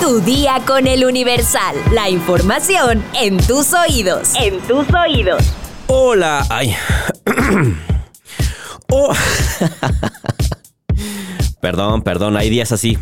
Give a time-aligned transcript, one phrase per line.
[0.00, 1.76] Tu día con el Universal.
[1.92, 4.34] La información en tus oídos.
[4.34, 5.42] En tus oídos.
[5.86, 6.44] Hola.
[6.50, 6.76] Ay.
[8.90, 9.14] oh.
[11.60, 12.98] perdón, perdón, hay días así.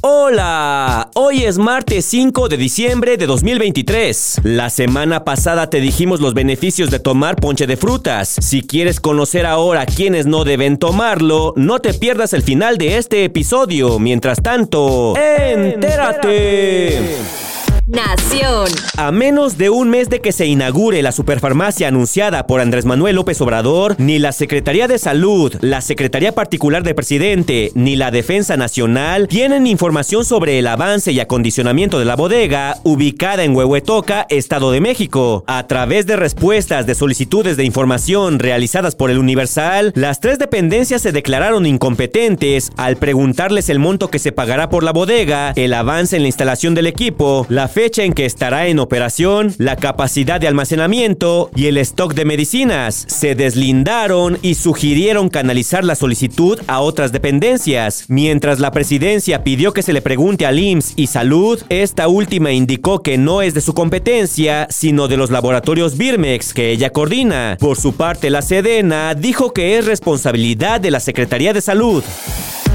[0.00, 4.40] Hola, hoy es martes 5 de diciembre de 2023.
[4.42, 8.28] La semana pasada te dijimos los beneficios de tomar ponche de frutas.
[8.28, 13.24] Si quieres conocer ahora quiénes no deben tomarlo, no te pierdas el final de este
[13.24, 13.98] episodio.
[13.98, 16.98] Mientras tanto, entérate.
[17.88, 18.68] Nación.
[18.96, 23.16] A menos de un mes de que se inaugure la superfarmacia anunciada por Andrés Manuel
[23.16, 28.56] López Obrador, ni la Secretaría de Salud, la Secretaría Particular de Presidente, ni la Defensa
[28.56, 34.70] Nacional tienen información sobre el avance y acondicionamiento de la bodega ubicada en Huehuetoca, Estado
[34.70, 35.42] de México.
[35.48, 41.02] A través de respuestas de solicitudes de información realizadas por el Universal, las tres dependencias
[41.02, 46.14] se declararon incompetentes al preguntarles el monto que se pagará por la bodega, el avance
[46.14, 50.46] en la instalación del equipo, la fecha en que estará en operación, la capacidad de
[50.46, 53.04] almacenamiento y el stock de medicinas.
[53.08, 58.04] Se deslindaron y sugirieron canalizar la solicitud a otras dependencias.
[58.08, 63.02] Mientras la presidencia pidió que se le pregunte al IMSS y Salud, esta última indicó
[63.02, 67.56] que no es de su competencia, sino de los laboratorios Birmex que ella coordina.
[67.58, 72.04] Por su parte, la Sedena dijo que es responsabilidad de la Secretaría de Salud.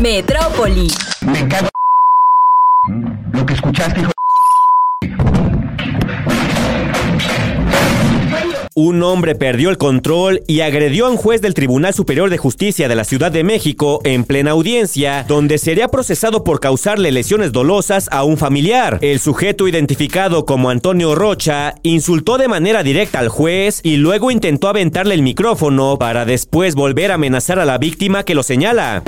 [0.02, 0.92] Metrópoli.
[1.22, 1.70] Me cago.
[3.34, 4.12] Lo que escuchaste, hijo.
[8.80, 12.88] Un hombre perdió el control y agredió a un juez del Tribunal Superior de Justicia
[12.88, 18.08] de la Ciudad de México en plena audiencia, donde sería procesado por causarle lesiones dolosas
[18.12, 19.00] a un familiar.
[19.02, 24.68] El sujeto identificado como Antonio Rocha insultó de manera directa al juez y luego intentó
[24.68, 29.02] aventarle el micrófono para después volver a amenazar a la víctima que lo señala.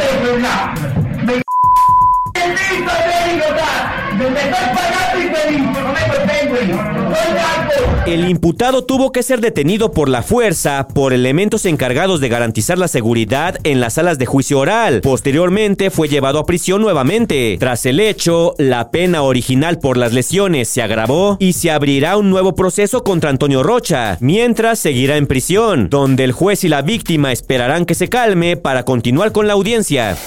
[8.05, 12.87] El imputado tuvo que ser detenido por la fuerza por elementos encargados de garantizar la
[12.87, 15.01] seguridad en las salas de juicio oral.
[15.01, 17.57] Posteriormente fue llevado a prisión nuevamente.
[17.59, 22.29] Tras el hecho, la pena original por las lesiones se agravó y se abrirá un
[22.29, 27.31] nuevo proceso contra Antonio Rocha, mientras seguirá en prisión, donde el juez y la víctima
[27.31, 30.17] esperarán que se calme para continuar con la audiencia.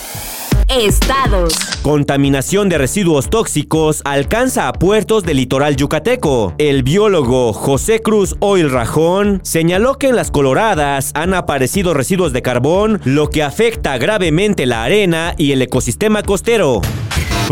[0.81, 1.55] Estados.
[1.83, 6.55] Contaminación de residuos tóxicos alcanza a puertos del litoral yucateco.
[6.57, 12.41] El biólogo José Cruz Oil Rajón señaló que en las coloradas han aparecido residuos de
[12.41, 16.81] carbón, lo que afecta gravemente la arena y el ecosistema costero.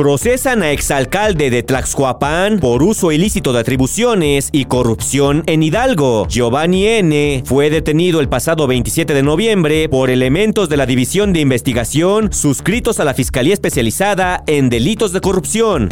[0.00, 6.26] Procesan a exalcalde de Tlaxcoapán por uso ilícito de atribuciones y corrupción en Hidalgo.
[6.26, 7.42] Giovanni N.
[7.44, 12.98] fue detenido el pasado 27 de noviembre por elementos de la División de Investigación suscritos
[12.98, 15.90] a la Fiscalía Especializada en Delitos de Corrupción.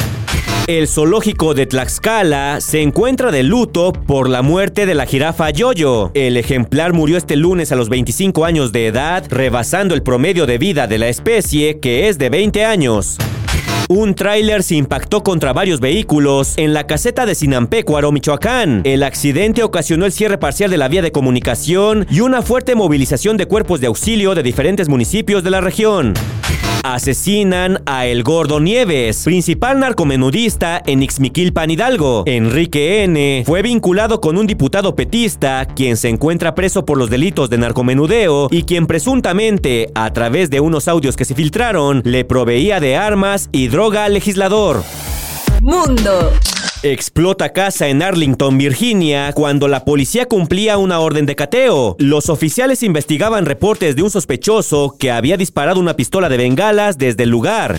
[0.65, 6.09] El zoológico de Tlaxcala se encuentra de luto por la muerte de la jirafa Yoyo.
[6.15, 10.57] El ejemplar murió este lunes a los 25 años de edad, rebasando el promedio de
[10.57, 13.19] vida de la especie, que es de 20 años.
[13.91, 18.81] Un tráiler se impactó contra varios vehículos en la caseta de Sinampecuaro, Michoacán.
[18.83, 23.35] El accidente ocasionó el cierre parcial de la vía de comunicación y una fuerte movilización
[23.35, 26.13] de cuerpos de auxilio de diferentes municipios de la región.
[26.83, 32.23] Asesinan a El Gordo Nieves, principal narcomenudista en Ixmiquilpan, Hidalgo.
[32.25, 33.43] Enrique N.
[33.45, 38.47] fue vinculado con un diputado petista, quien se encuentra preso por los delitos de narcomenudeo
[38.49, 43.49] y quien presuntamente, a través de unos audios que se filtraron, le proveía de armas
[43.51, 44.83] y droga al legislador.
[45.61, 46.31] Mundo.
[46.81, 51.97] Explota casa en Arlington, Virginia, cuando la policía cumplía una orden de cateo.
[51.99, 57.23] Los oficiales investigaban reportes de un sospechoso que había disparado una pistola de bengalas desde
[57.23, 57.77] el lugar.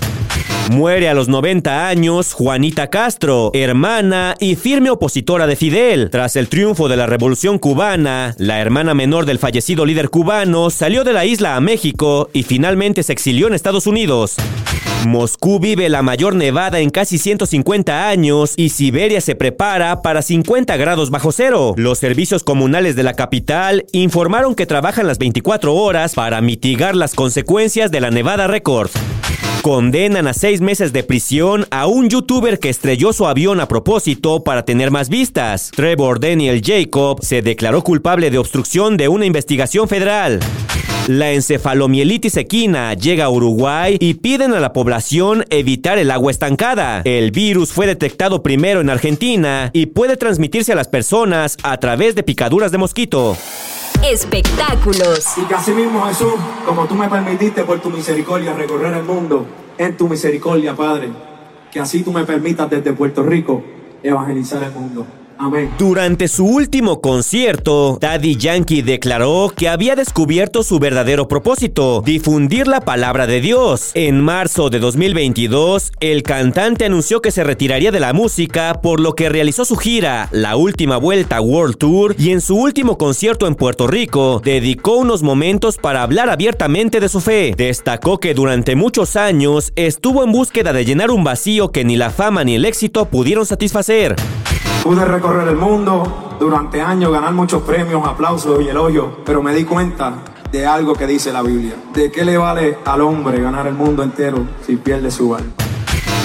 [0.70, 6.10] Muere a los 90 años Juanita Castro, hermana y firme opositora de Fidel.
[6.10, 11.04] Tras el triunfo de la Revolución cubana, la hermana menor del fallecido líder cubano salió
[11.04, 14.36] de la isla a México y finalmente se exilió en Estados Unidos.
[15.06, 20.76] Moscú vive la mayor nevada en casi 150 años y Siberia se prepara para 50
[20.76, 21.74] grados bajo cero.
[21.76, 27.14] Los servicios comunales de la capital informaron que trabajan las 24 horas para mitigar las
[27.14, 28.90] consecuencias de la nevada récord.
[29.62, 34.42] Condenan a seis meses de prisión a un youtuber que estrelló su avión a propósito
[34.42, 35.70] para tener más vistas.
[35.74, 40.40] Trevor Daniel Jacob se declaró culpable de obstrucción de una investigación federal.
[41.08, 47.02] La encefalomielitis equina llega a Uruguay y piden a la población evitar el agua estancada.
[47.04, 52.14] El virus fue detectado primero en Argentina y puede transmitirse a las personas a través
[52.14, 53.36] de picaduras de mosquito.
[54.04, 55.24] Espectáculos.
[55.36, 59.46] Y que así mismo Jesús, como tú me permitiste por tu misericordia recorrer el mundo,
[59.78, 61.08] en tu misericordia, Padre.
[61.72, 63.62] que así tú me permitas desde Puerto Rico
[64.02, 65.06] evangelizar el mundo.
[65.78, 72.82] Durante su último concierto, Daddy Yankee declaró que había descubierto su verdadero propósito, difundir la
[72.82, 73.92] palabra de Dios.
[73.94, 79.14] En marzo de 2022, el cantante anunció que se retiraría de la música, por lo
[79.14, 83.54] que realizó su gira, la última vuelta World Tour, y en su último concierto en
[83.54, 87.54] Puerto Rico, dedicó unos momentos para hablar abiertamente de su fe.
[87.56, 92.10] Destacó que durante muchos años estuvo en búsqueda de llenar un vacío que ni la
[92.10, 94.16] fama ni el éxito pudieron satisfacer.
[94.82, 99.64] Pude recorrer el mundo durante años, ganar muchos premios, aplausos y elogios, pero me di
[99.64, 100.14] cuenta
[100.50, 101.74] de algo que dice la Biblia.
[101.92, 105.52] ¿De qué le vale al hombre ganar el mundo entero si pierde su alma?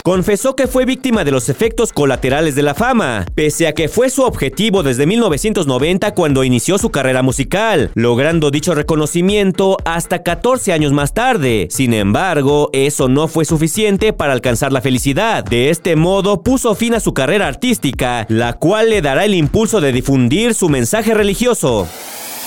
[0.06, 4.12] Confesó que fue víctima de los efectos colaterales de la fama, pese a que fue
[4.12, 10.94] su objetivo desde 1990 cuando inició su carrera musical, logrando dicho reconocimiento hasta 14 años
[10.94, 11.68] más tarde.
[11.72, 15.44] Sin embargo, eso no fue suficiente para alcanzar la felicidad.
[15.44, 19.82] De este modo, puso fin a su carrera artística, la cual le dará el impulso
[19.82, 21.88] de difundir su mensaje religioso.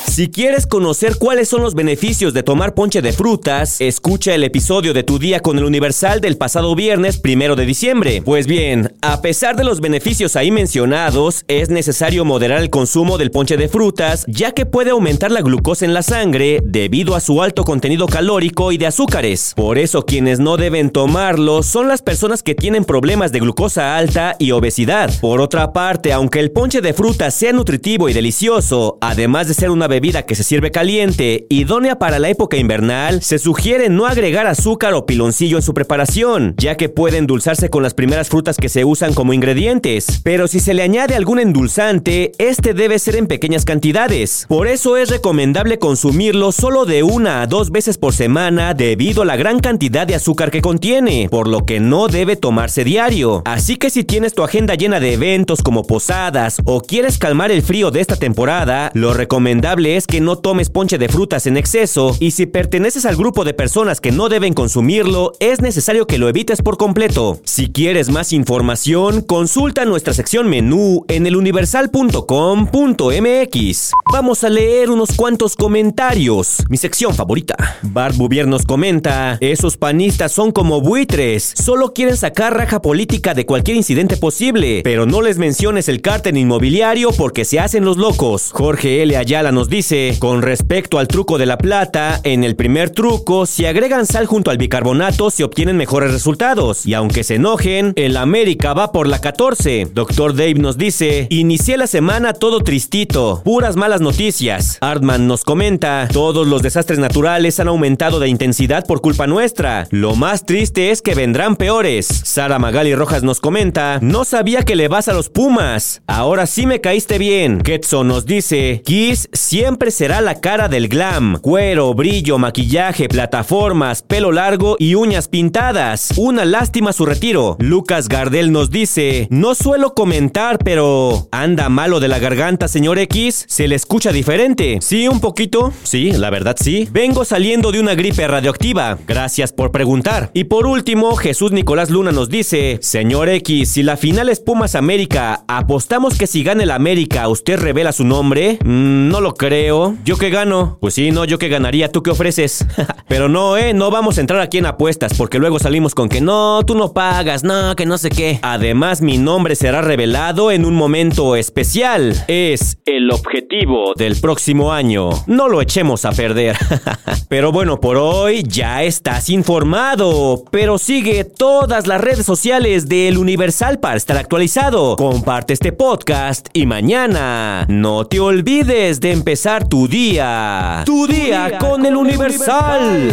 [0.08, 4.92] Si quieres conocer cuáles son los beneficios de tomar ponche de frutas, escucha el episodio
[4.92, 8.22] de Tu Día con el Universal del pasado viernes primero de diciembre.
[8.24, 13.30] Pues bien, a pesar de los beneficios ahí mencionados, es necesario moderar el consumo del
[13.30, 17.40] ponche de frutas, ya que puede aumentar la glucosa en la sangre debido a su
[17.40, 19.52] alto contenido calórico y de azúcares.
[19.54, 24.34] Por eso quienes no deben tomarlo son las personas que tienen problemas de glucosa alta
[24.40, 25.12] y obesidad.
[25.20, 29.70] Por otra parte, aunque el ponche de frutas sea nutritivo y delicioso, además de ser
[29.70, 34.06] una bebida bebida que se sirve caliente, idónea para la época invernal, se sugiere no
[34.06, 38.58] agregar azúcar o piloncillo en su preparación, ya que puede endulzarse con las primeras frutas
[38.58, 40.20] que se usan como ingredientes.
[40.22, 44.46] Pero si se le añade algún endulzante, este debe ser en pequeñas cantidades.
[44.46, 49.24] Por eso es recomendable consumirlo solo de una a dos veces por semana debido a
[49.24, 53.42] la gran cantidad de azúcar que contiene, por lo que no debe tomarse diario.
[53.46, 57.62] Así que si tienes tu agenda llena de eventos como posadas o quieres calmar el
[57.62, 62.16] frío de esta temporada, lo recomendable es que no tomes ponche de frutas en exceso
[62.20, 66.28] y si perteneces al grupo de personas que no deben consumirlo, es necesario que lo
[66.28, 67.40] evites por completo.
[67.44, 73.92] Si quieres más información, consulta nuestra sección menú en eluniversal.com.mx.
[74.12, 76.58] Vamos a leer unos cuantos comentarios.
[76.68, 77.56] Mi sección favorita.
[77.82, 83.46] Bart Bouvier nos comenta, esos panistas son como buitres, solo quieren sacar raja política de
[83.46, 88.50] cualquier incidente posible, pero no les menciones el cártel inmobiliario porque se hacen los locos.
[88.52, 89.16] Jorge L.
[89.16, 93.66] Ayala nos dice, con respecto al truco de la plata, en el primer truco, si
[93.66, 96.86] agregan sal junto al bicarbonato se obtienen mejores resultados.
[96.86, 99.88] Y aunque se enojen, el América va por la 14.
[99.92, 104.78] Doctor Dave nos dice, inicié la semana todo tristito, puras malas noticias.
[104.80, 109.86] Artman nos comenta, todos los desastres naturales han aumentado de intensidad por culpa nuestra.
[109.90, 112.06] Lo más triste es que vendrán peores.
[112.06, 116.02] Sara Magali Rojas nos comenta, no sabía que le vas a los Pumas.
[116.06, 117.60] Ahora sí me caíste bien.
[117.60, 121.36] Ketso nos dice, Kiss siempre será la cara del glam.
[121.40, 126.12] Cuero, brillo, maquillaje, plataformas, pelo largo y uñas pintadas.
[126.16, 127.56] Una lástima su retiro.
[127.58, 131.26] Lucas Gardel nos dice, no suelo comentar, pero...
[131.32, 133.46] ¿Anda malo de la garganta, señor X?
[133.48, 134.78] ¿Se le escucha diferente?
[134.80, 135.72] Sí, un poquito.
[135.82, 136.88] Sí, la verdad sí.
[136.92, 138.96] Vengo saliendo de una gripe radioactiva.
[139.08, 140.30] Gracias por preguntar.
[140.34, 144.76] Y por último, Jesús Nicolás Luna nos dice, señor X, si la final es Pumas
[144.76, 148.60] América, ¿apostamos que si gana el América usted revela su nombre?
[148.62, 149.96] Mm, no lo creo creo.
[150.04, 150.76] ¿Yo qué gano?
[150.78, 152.66] Pues sí, no, yo qué ganaría, ¿tú qué ofreces?
[153.08, 156.20] Pero no, eh, no vamos a entrar aquí en apuestas porque luego salimos con que
[156.20, 158.40] no, tú no pagas, no, que no sé qué.
[158.42, 162.26] Además, mi nombre será revelado en un momento especial.
[162.28, 165.08] Es el objetivo del próximo año.
[165.26, 166.54] No lo echemos a perder.
[167.30, 170.44] Pero bueno, por hoy ya estás informado.
[170.50, 174.96] Pero sigue todas las redes sociales del Universal para estar actualizado.
[174.96, 179.37] Comparte este podcast y mañana no te olvides de empezar
[179.68, 180.82] tu día.
[180.84, 183.12] Tu, día, con, el Universal.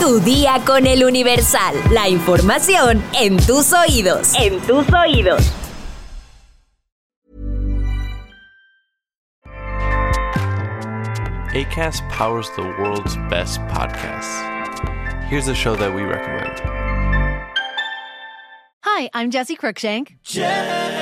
[0.00, 1.74] Tu día con el Universal.
[1.90, 4.32] La información en tus oídos.
[4.34, 5.52] En tus oídos.
[11.54, 14.42] ACAST powers the world's best podcasts.
[15.28, 16.60] Here's a show that we recommend.
[18.84, 20.16] Hi, I'm Jesse Cruikshank.
[20.24, 21.01] Jesse